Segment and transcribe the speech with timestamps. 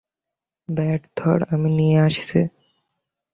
[0.69, 2.39] Bat ধর, আমি নিয়ে আসছি।